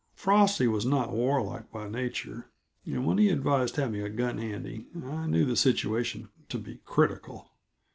Frosty 0.15 0.67
was 0.67 0.83
not 0.83 1.11
warlike 1.11 1.71
by 1.71 1.87
nature, 1.87 2.49
and 2.87 3.05
when 3.05 3.19
he 3.19 3.29
advised 3.29 3.75
having 3.75 4.01
a 4.01 4.09
gun 4.09 4.39
handy 4.39 4.87
I 5.05 5.27
knew 5.27 5.45
the 5.45 5.55
situation 5.55 6.29
to 6.49 6.57
be 6.57 6.79
critical. 6.85 7.51